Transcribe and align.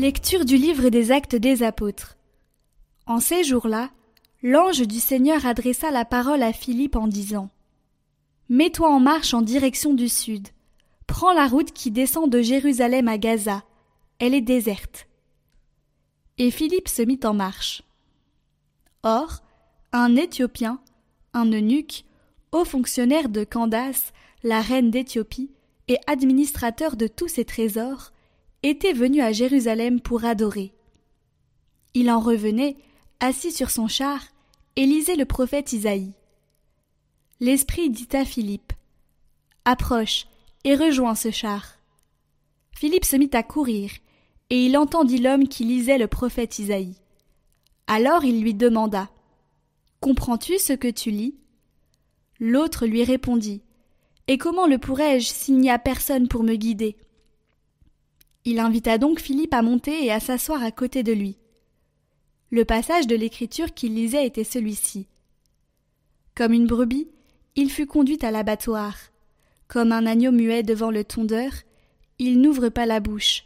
Lecture 0.00 0.46
du 0.46 0.56
livre 0.56 0.88
des 0.88 1.12
actes 1.12 1.36
des 1.36 1.62
apôtres. 1.62 2.16
En 3.04 3.20
ces 3.20 3.44
jours-là, 3.44 3.90
l'ange 4.42 4.80
du 4.80 4.98
Seigneur 4.98 5.44
adressa 5.44 5.90
la 5.90 6.06
parole 6.06 6.42
à 6.42 6.54
Philippe 6.54 6.96
en 6.96 7.06
disant 7.06 7.50
Mets-toi 8.48 8.88
en 8.88 8.98
marche 8.98 9.34
en 9.34 9.42
direction 9.42 9.92
du 9.92 10.08
sud. 10.08 10.48
Prends 11.06 11.34
la 11.34 11.46
route 11.46 11.72
qui 11.72 11.90
descend 11.90 12.30
de 12.30 12.40
Jérusalem 12.40 13.08
à 13.08 13.18
Gaza. 13.18 13.62
Elle 14.18 14.32
est 14.32 14.40
déserte. 14.40 15.06
Et 16.38 16.50
Philippe 16.50 16.88
se 16.88 17.02
mit 17.02 17.20
en 17.24 17.34
marche. 17.34 17.82
Or, 19.02 19.42
un 19.92 20.16
Éthiopien, 20.16 20.80
un 21.34 21.52
eunuque, 21.52 22.06
haut 22.52 22.64
fonctionnaire 22.64 23.28
de 23.28 23.44
Candace, 23.44 24.14
la 24.44 24.62
reine 24.62 24.90
d'Éthiopie, 24.90 25.50
et 25.88 25.98
administrateur 26.06 26.96
de 26.96 27.06
tous 27.06 27.28
ses 27.28 27.44
trésors, 27.44 28.12
était 28.62 28.92
venu 28.92 29.20
à 29.20 29.32
Jérusalem 29.32 30.00
pour 30.00 30.24
adorer. 30.24 30.72
Il 31.94 32.10
en 32.10 32.20
revenait, 32.20 32.76
assis 33.20 33.52
sur 33.52 33.70
son 33.70 33.88
char, 33.88 34.22
et 34.76 34.86
lisait 34.86 35.16
le 35.16 35.24
prophète 35.24 35.72
Isaïe. 35.72 36.12
L'Esprit 37.40 37.90
dit 37.90 38.08
à 38.12 38.24
Philippe 38.24 38.72
Approche 39.64 40.26
et 40.64 40.74
rejoins 40.74 41.14
ce 41.14 41.30
char. 41.30 41.78
Philippe 42.72 43.04
se 43.04 43.16
mit 43.16 43.30
à 43.32 43.42
courir, 43.42 43.90
et 44.50 44.64
il 44.64 44.76
entendit 44.76 45.18
l'homme 45.18 45.48
qui 45.48 45.64
lisait 45.64 45.98
le 45.98 46.06
prophète 46.06 46.58
Isaïe. 46.58 46.96
Alors 47.86 48.24
il 48.24 48.42
lui 48.42 48.54
demanda 48.54 49.10
Comprends-tu 50.00 50.58
ce 50.58 50.72
que 50.72 50.88
tu 50.88 51.10
lis? 51.10 51.34
L'autre 52.38 52.86
lui 52.86 53.04
répondit 53.04 53.62
Et 54.28 54.38
comment 54.38 54.66
le 54.66 54.78
pourrais-je 54.78 55.26
s'il 55.26 55.58
n'y 55.58 55.70
a 55.70 55.78
personne 55.78 56.28
pour 56.28 56.42
me 56.42 56.54
guider? 56.54 56.96
Il 58.44 58.58
invita 58.58 58.98
donc 58.98 59.20
Philippe 59.20 59.54
à 59.54 59.62
monter 59.62 60.04
et 60.04 60.10
à 60.10 60.20
s'asseoir 60.20 60.62
à 60.62 60.70
côté 60.70 61.02
de 61.02 61.12
lui. 61.12 61.36
Le 62.50 62.64
passage 62.64 63.06
de 63.06 63.14
l'écriture 63.14 63.74
qu'il 63.74 63.94
lisait 63.94 64.26
était 64.26 64.44
celui-ci. 64.44 65.06
Comme 66.34 66.52
une 66.52 66.66
brebis, 66.66 67.08
il 67.54 67.70
fut 67.70 67.86
conduit 67.86 68.18
à 68.22 68.30
l'abattoir. 68.30 68.96
Comme 69.68 69.92
un 69.92 70.06
agneau 70.06 70.32
muet 70.32 70.62
devant 70.62 70.90
le 70.90 71.04
tondeur, 71.04 71.52
il 72.18 72.40
n'ouvre 72.40 72.68
pas 72.68 72.86
la 72.86 73.00
bouche. 73.00 73.44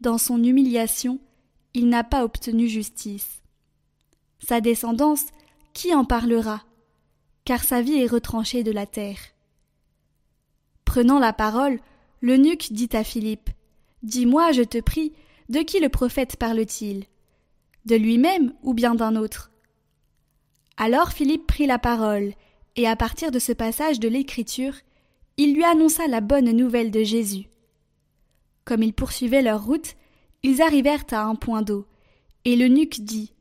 Dans 0.00 0.18
son 0.18 0.42
humiliation, 0.42 1.18
il 1.74 1.88
n'a 1.88 2.04
pas 2.04 2.24
obtenu 2.24 2.68
justice. 2.68 3.42
Sa 4.38 4.60
descendance, 4.60 5.26
qui 5.74 5.94
en 5.94 6.04
parlera? 6.04 6.62
Car 7.44 7.64
sa 7.64 7.82
vie 7.82 7.98
est 7.98 8.06
retranchée 8.06 8.62
de 8.62 8.72
la 8.72 8.86
terre. 8.86 9.18
Prenant 10.84 11.18
la 11.18 11.32
parole, 11.32 11.80
l'eunuque 12.20 12.72
dit 12.72 12.88
à 12.92 13.04
Philippe 13.04 13.50
Dis-moi, 14.02 14.52
je 14.52 14.62
te 14.62 14.80
prie, 14.80 15.12
de 15.48 15.60
qui 15.60 15.80
le 15.80 15.88
prophète 15.88 16.36
parle-t-il? 16.36 17.04
De 17.84 17.96
lui-même 17.96 18.52
ou 18.62 18.74
bien 18.74 18.94
d'un 18.94 19.16
autre? 19.16 19.50
Alors 20.76 21.10
Philippe 21.10 21.46
prit 21.46 21.66
la 21.66 21.78
parole, 21.78 22.34
et 22.76 22.86
à 22.86 22.94
partir 22.94 23.30
de 23.30 23.38
ce 23.38 23.52
passage 23.52 23.98
de 23.98 24.08
l'Écriture, 24.08 24.74
il 25.36 25.54
lui 25.54 25.64
annonça 25.64 26.06
la 26.06 26.20
bonne 26.20 26.50
nouvelle 26.52 26.90
de 26.90 27.02
Jésus. 27.02 27.46
Comme 28.64 28.82
ils 28.82 28.92
poursuivaient 28.92 29.42
leur 29.42 29.64
route, 29.64 29.96
ils 30.42 30.62
arrivèrent 30.62 31.06
à 31.10 31.22
un 31.22 31.34
point 31.34 31.62
d'eau, 31.62 31.86
et 32.44 32.54
l'eunuque 32.54 33.00
dit 33.00 33.32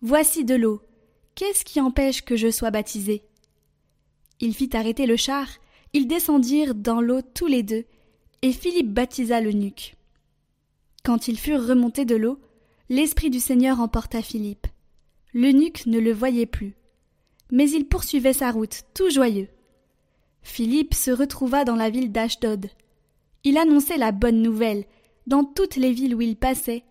Voici 0.00 0.44
de 0.44 0.54
l'eau, 0.54 0.82
qu'est-ce 1.34 1.64
qui 1.64 1.80
empêche 1.80 2.22
que 2.22 2.36
je 2.36 2.50
sois 2.50 2.70
baptisé? 2.70 3.22
Il 4.40 4.54
fit 4.54 4.70
arrêter 4.76 5.06
le 5.06 5.16
char, 5.16 5.48
ils 5.92 6.08
descendirent 6.08 6.74
dans 6.74 7.00
l'eau 7.00 7.20
tous 7.22 7.46
les 7.46 7.62
deux, 7.62 7.84
et 8.42 8.52
Philippe 8.52 8.92
baptisa 8.92 9.40
l'eunuque. 9.40 9.96
Quand 11.04 11.28
ils 11.28 11.38
furent 11.38 11.66
remontés 11.66 12.04
de 12.04 12.16
l'eau, 12.16 12.38
l'Esprit 12.88 13.30
du 13.30 13.40
Seigneur 13.40 13.80
emporta 13.80 14.22
Philippe. 14.22 14.66
L'eunuque 15.32 15.86
ne 15.86 15.98
le 15.98 16.12
voyait 16.12 16.46
plus. 16.46 16.74
Mais 17.50 17.70
il 17.70 17.86
poursuivait 17.86 18.32
sa 18.32 18.50
route, 18.50 18.82
tout 18.94 19.10
joyeux. 19.10 19.48
Philippe 20.42 20.94
se 20.94 21.10
retrouva 21.10 21.64
dans 21.64 21.76
la 21.76 21.90
ville 21.90 22.12
d'Ashdod. 22.12 22.70
Il 23.44 23.58
annonçait 23.58 23.98
la 23.98 24.12
bonne 24.12 24.42
nouvelle 24.42 24.84
dans 25.26 25.44
toutes 25.44 25.76
les 25.76 25.92
villes 25.92 26.14
où 26.14 26.20
il 26.20 26.36
passait, 26.36 26.84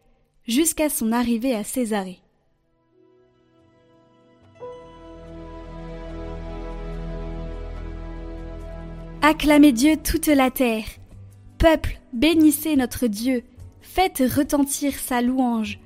jusqu'à 0.47 0.89
son 0.89 1.11
arrivée 1.11 1.55
à 1.55 1.63
Césarée. 1.63 2.19
Acclamez 9.21 9.71
Dieu 9.71 9.97
toute 9.97 10.27
la 10.27 10.51
terre. 10.51 10.85
Peuple, 11.67 11.99
bénissez 12.13 12.75
notre 12.75 13.07
Dieu, 13.07 13.41
faites 13.81 14.21
retentir 14.35 14.93
sa 14.93 15.23
louange, 15.23 15.79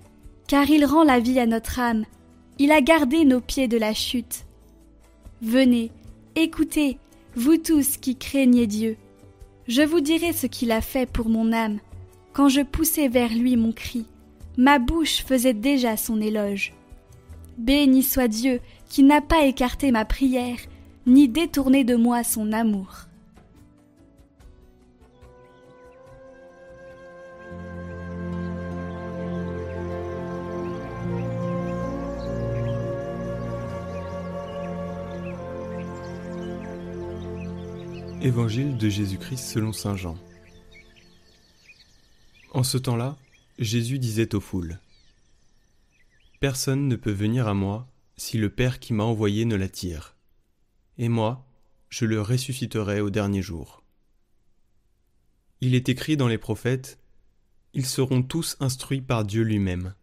car 0.45 0.69
il 0.69 0.83
rend 0.83 1.05
la 1.05 1.21
vie 1.21 1.39
à 1.39 1.45
notre 1.45 1.79
âme, 1.79 2.03
il 2.57 2.73
a 2.73 2.81
gardé 2.81 3.23
nos 3.23 3.39
pieds 3.39 3.69
de 3.69 3.77
la 3.77 3.93
chute. 3.93 4.43
Venez, 5.41 5.89
écoutez, 6.35 6.97
vous 7.37 7.55
tous 7.55 7.95
qui 7.95 8.17
craignez 8.17 8.67
Dieu. 8.67 8.97
Je 9.69 9.81
vous 9.81 10.01
dirai 10.01 10.33
ce 10.33 10.47
qu'il 10.47 10.73
a 10.73 10.81
fait 10.81 11.09
pour 11.09 11.29
mon 11.29 11.53
âme. 11.53 11.79
Quand 12.33 12.49
je 12.49 12.59
poussais 12.59 13.07
vers 13.07 13.33
lui 13.33 13.55
mon 13.55 13.71
cri, 13.71 14.05
ma 14.57 14.79
bouche 14.79 15.23
faisait 15.23 15.53
déjà 15.53 15.95
son 15.95 16.19
éloge. 16.19 16.73
Béni 17.57 18.03
soit 18.03 18.27
Dieu 18.27 18.59
qui 18.89 19.01
n'a 19.01 19.21
pas 19.21 19.45
écarté 19.45 19.93
ma 19.93 20.03
prière, 20.03 20.59
ni 21.07 21.29
détourné 21.29 21.85
de 21.85 21.95
moi 21.95 22.25
son 22.25 22.51
amour. 22.51 23.08
Évangile 38.21 38.75
de 38.75 38.89
Jésus-Christ 38.89 39.37
selon 39.37 39.71
Saint 39.71 39.95
Jean. 39.95 40.17
En 42.51 42.63
ce 42.63 42.77
temps-là, 42.77 43.17
Jésus 43.59 43.97
disait 43.97 44.35
aux 44.35 44.41
foules 44.41 44.77
Personne 46.41 46.89
ne 46.89 46.97
peut 46.97 47.13
venir 47.13 47.47
à 47.47 47.53
moi 47.53 47.87
si 48.17 48.37
le 48.37 48.49
Père 48.49 48.79
qui 48.79 48.91
m'a 48.91 49.05
envoyé 49.05 49.45
ne 49.45 49.55
l'attire. 49.55 50.17
Et 50.97 51.07
moi, 51.07 51.47
je 51.87 52.03
le 52.03 52.21
ressusciterai 52.21 52.99
au 52.99 53.09
dernier 53.09 53.41
jour. 53.41 53.83
Il 55.61 55.73
est 55.73 55.87
écrit 55.87 56.17
dans 56.17 56.27
les 56.27 56.37
prophètes 56.37 56.99
Ils 57.73 57.85
seront 57.85 58.21
tous 58.21 58.57
instruits 58.59 59.01
par 59.01 59.23
Dieu 59.23 59.43
lui-même. 59.43 59.93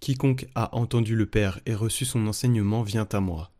Quiconque 0.00 0.46
a 0.54 0.74
entendu 0.74 1.14
le 1.14 1.26
Père 1.26 1.60
et 1.66 1.74
reçu 1.74 2.06
son 2.06 2.26
enseignement 2.26 2.82
vient 2.82 3.08
à 3.12 3.20
moi. 3.20 3.52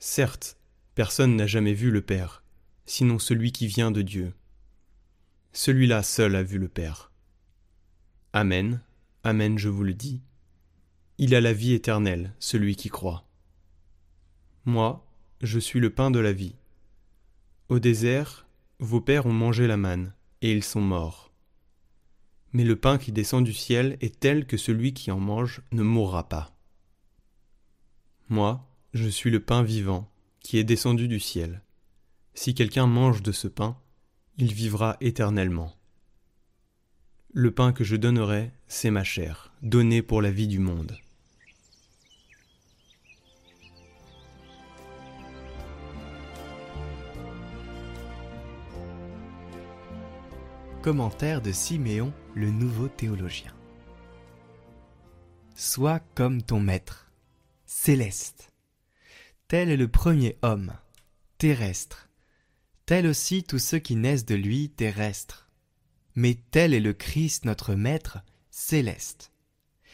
Certes, 0.00 0.56
Personne 0.94 1.36
n'a 1.36 1.46
jamais 1.46 1.74
vu 1.74 1.90
le 1.90 2.02
Père, 2.02 2.44
sinon 2.86 3.18
celui 3.18 3.52
qui 3.52 3.66
vient 3.66 3.90
de 3.90 4.02
Dieu. 4.02 4.32
Celui-là 5.52 6.02
seul 6.02 6.36
a 6.36 6.42
vu 6.42 6.58
le 6.58 6.68
Père. 6.68 7.10
Amen, 8.32 8.80
Amen, 9.26 9.58
je 9.58 9.70
vous 9.70 9.84
le 9.84 9.94
dis. 9.94 10.20
Il 11.16 11.34
a 11.34 11.40
la 11.40 11.54
vie 11.54 11.72
éternelle, 11.72 12.34
celui 12.38 12.76
qui 12.76 12.90
croit. 12.90 13.26
Moi, 14.66 15.06
je 15.40 15.58
suis 15.58 15.80
le 15.80 15.88
pain 15.88 16.10
de 16.10 16.18
la 16.18 16.34
vie. 16.34 16.56
Au 17.70 17.78
désert, 17.78 18.46
vos 18.80 19.00
pères 19.00 19.24
ont 19.24 19.32
mangé 19.32 19.66
la 19.66 19.78
manne, 19.78 20.12
et 20.42 20.52
ils 20.52 20.62
sont 20.62 20.82
morts. 20.82 21.32
Mais 22.52 22.64
le 22.64 22.76
pain 22.76 22.98
qui 22.98 23.12
descend 23.12 23.44
du 23.44 23.54
ciel 23.54 23.96
est 24.02 24.20
tel 24.20 24.46
que 24.46 24.58
celui 24.58 24.92
qui 24.92 25.10
en 25.10 25.20
mange 25.20 25.62
ne 25.72 25.82
mourra 25.82 26.28
pas. 26.28 26.54
Moi, 28.28 28.68
je 28.92 29.08
suis 29.08 29.30
le 29.30 29.40
pain 29.40 29.62
vivant 29.62 30.10
qui 30.44 30.58
est 30.58 30.64
descendu 30.64 31.08
du 31.08 31.18
ciel. 31.18 31.62
Si 32.34 32.54
quelqu'un 32.54 32.86
mange 32.86 33.22
de 33.22 33.32
ce 33.32 33.48
pain, 33.48 33.76
il 34.36 34.52
vivra 34.52 34.96
éternellement. 35.00 35.74
Le 37.32 37.50
pain 37.50 37.72
que 37.72 37.82
je 37.82 37.96
donnerai, 37.96 38.52
c'est 38.68 38.90
ma 38.90 39.02
chair, 39.02 39.52
donnée 39.62 40.02
pour 40.02 40.20
la 40.22 40.30
vie 40.30 40.46
du 40.46 40.58
monde. 40.58 40.96
Commentaire 50.82 51.40
de 51.40 51.50
Siméon, 51.50 52.12
le 52.34 52.50
nouveau 52.50 52.88
théologien. 52.88 53.54
Sois 55.56 56.00
comme 56.14 56.42
ton 56.42 56.60
maître, 56.60 57.10
céleste. 57.64 58.53
Tel 59.54 59.70
est 59.70 59.76
le 59.76 59.86
premier 59.86 60.36
homme, 60.42 60.72
terrestre. 61.38 62.08
Tel 62.86 63.06
aussi 63.06 63.44
tous 63.44 63.60
ceux 63.60 63.78
qui 63.78 63.94
naissent 63.94 64.26
de 64.26 64.34
lui, 64.34 64.68
terrestres. 64.68 65.48
Mais 66.16 66.36
tel 66.50 66.74
est 66.74 66.80
le 66.80 66.92
Christ 66.92 67.44
notre 67.44 67.76
Maître, 67.76 68.18
céleste. 68.50 69.30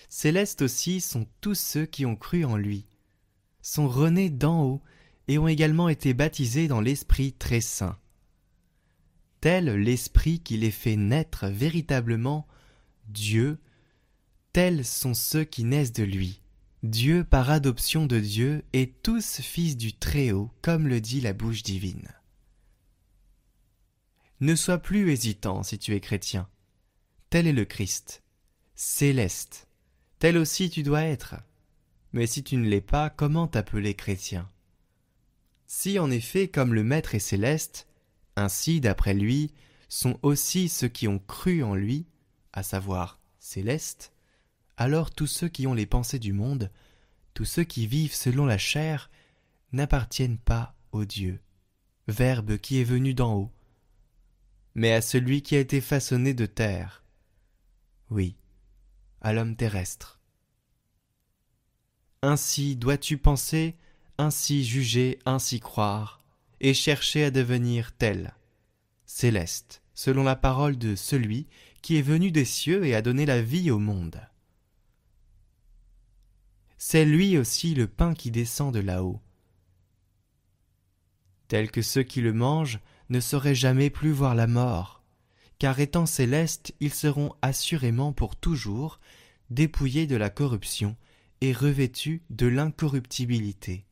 Célestes 0.09 0.63
aussi 0.63 1.03
sont 1.03 1.27
tous 1.43 1.57
ceux 1.57 1.85
qui 1.85 2.07
ont 2.07 2.17
cru 2.17 2.47
en 2.47 2.57
lui, 2.57 2.87
sont 3.61 3.87
renés 3.87 4.31
d'en 4.31 4.65
haut 4.65 4.83
et 5.29 5.37
ont 5.37 5.47
également 5.47 5.91
été 5.91 6.15
baptisés 6.15 6.67
dans 6.67 6.81
l'Esprit 6.81 7.35
très 7.35 7.61
saint. 7.61 7.99
tel 9.43 9.67
l'Esprit 9.67 10.41
qui 10.41 10.57
les 10.57 10.71
fait 10.71 10.97
naître 10.97 11.49
véritablement 11.49 12.49
Dieu, 13.09 13.59
tels 14.55 14.87
sont 14.87 15.13
ceux 15.13 15.45
qui 15.45 15.65
naissent 15.65 15.93
de 15.93 16.05
lui. 16.05 16.40
Dieu 16.83 17.25
par 17.25 17.51
adoption 17.51 18.07
de 18.07 18.19
Dieu 18.19 18.65
est 18.73 19.03
tous 19.03 19.43
fils 19.43 19.77
du 19.77 19.93
Très-Haut, 19.93 20.51
comme 20.63 20.89
le 20.89 21.03
dit 21.03 21.21
la 21.21 21.35
bouche 21.35 21.63
divine. 21.63 22.09
Ne 24.41 24.55
sois 24.55 24.79
plus 24.79 25.11
hésitant 25.11 25.63
si 25.63 25.79
tu 25.79 25.95
es 25.95 26.01
chrétien. 26.01 26.49
Tel 27.29 27.47
est 27.47 27.53
le 27.53 27.67
Christ, 27.67 28.23
céleste. 28.75 29.69
Tel 30.19 30.39
aussi 30.39 30.71
tu 30.71 30.83
dois 30.83 31.03
être. 31.03 31.35
Mais 32.15 32.27
si 32.27 32.43
tu 32.43 32.57
ne 32.57 32.67
l'es 32.67 32.81
pas, 32.81 33.11
comment 33.11 33.47
t'appeler 33.47 33.95
chrétien? 33.95 34.51
Si 35.67 35.99
en 35.99 36.11
effet, 36.11 36.49
comme 36.49 36.73
le 36.73 36.83
Maître 36.83 37.15
est 37.15 37.19
céleste, 37.19 37.89
ainsi, 38.37 38.81
d'après 38.81 39.13
lui, 39.13 39.53
sont 39.91 40.19
aussi 40.23 40.71
ceux 40.71 40.89
qui 40.89 41.09
ont 41.09 41.19
cru 41.19 41.63
en 41.63 41.75
lui, 41.75 42.07
à 42.55 42.63
savoir 42.63 43.21
céleste, 43.39 44.15
alors 44.81 45.11
tous 45.11 45.27
ceux 45.27 45.49
qui 45.49 45.67
ont 45.67 45.75
les 45.75 45.85
pensées 45.85 46.19
du 46.19 46.33
monde, 46.33 46.71
tous 47.35 47.45
ceux 47.45 47.65
qui 47.65 47.87
vivent 47.87 48.15
selon 48.15 48.47
la 48.47 48.57
chair, 48.57 49.11
n'appartiennent 49.73 50.39
pas 50.39 50.75
au 50.93 51.05
Dieu, 51.05 51.39
Verbe 52.09 52.57
qui 52.57 52.81
est 52.81 52.85
venu 52.85 53.13
d'en 53.13 53.35
haut, 53.35 53.53
mais 54.75 54.91
à 54.93 55.03
celui 55.03 55.43
qui 55.43 55.55
a 55.55 55.59
été 55.59 55.83
façonné 55.83 56.33
de 56.33 56.47
terre. 56.47 57.05
Oui, 58.09 58.37
à 59.21 59.35
l'homme 59.35 59.55
terrestre. 59.55 60.19
Ainsi 62.23 62.75
dois-tu 62.75 63.19
penser, 63.19 63.77
ainsi 64.17 64.65
juger, 64.65 65.19
ainsi 65.27 65.61
croire, 65.61 66.23
et 66.59 66.73
chercher 66.73 67.25
à 67.25 67.31
devenir 67.31 67.93
tel, 67.93 68.33
céleste, 69.05 69.83
selon 69.95 70.23
la 70.23 70.37
parole 70.37 70.79
de 70.79 70.97
celui 70.97 71.49
qui 71.83 71.99
est 71.99 72.03
venu 72.03 72.31
des 72.31 72.47
cieux 72.47 72.87
et 72.87 72.95
a 72.95 73.03
donné 73.03 73.27
la 73.27 73.43
vie 73.43 73.71
au 73.71 73.79
monde. 73.79 74.23
C'est 76.83 77.05
lui 77.05 77.37
aussi 77.37 77.75
le 77.75 77.87
pain 77.87 78.15
qui 78.15 78.31
descend 78.31 78.73
de 78.73 78.81
là-haut, 78.81 79.21
tel 81.47 81.71
que 81.71 81.83
ceux 81.83 82.03
qui 82.03 82.23
le 82.23 82.33
mangent 82.33 82.81
ne 83.11 83.21
sauraient 83.21 83.55
jamais 83.55 83.91
plus 83.91 84.13
voir 84.13 84.35
la 84.35 84.47
mort, 84.47 85.05
car 85.59 85.79
étant 85.79 86.07
célestes, 86.07 86.75
ils 86.81 86.95
seront 86.95 87.35
assurément 87.43 88.15
pour 88.15 88.35
toujours 88.35 88.99
dépouillés 89.51 90.07
de 90.07 90.17
la 90.17 90.31
corruption 90.31 90.97
et 91.43 91.53
revêtus 91.53 92.23
de 92.31 92.47
l'incorruptibilité, 92.47 93.85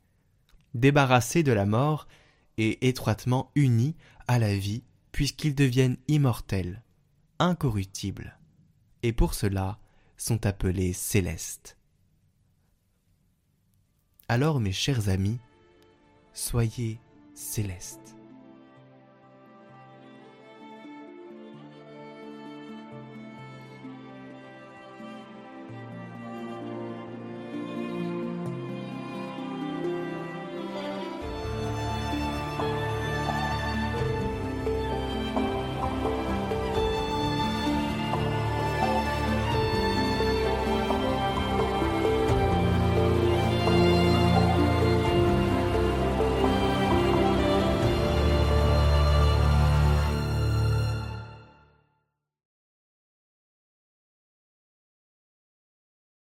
débarrassés 0.73 1.43
de 1.43 1.53
la 1.53 1.67
mort 1.67 2.09
et 2.57 2.89
étroitement 2.89 3.53
unis 3.55 3.97
à 4.29 4.39
la 4.39 4.57
vie, 4.57 4.83
puisqu'ils 5.13 5.55
deviennent 5.55 5.99
immortels, 6.09 6.83
incorruptibles, 7.39 8.39
et 9.03 9.13
pour 9.13 9.35
cela 9.35 9.79
sont 10.17 10.47
appelés 10.47 10.95
célestes. 10.95 11.78
Alors 14.31 14.61
mes 14.61 14.73
chers 14.73 15.09
amis, 15.09 15.39
soyez 16.35 17.01
célestes. 17.33 18.18